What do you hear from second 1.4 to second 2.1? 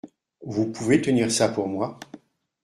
pour moi?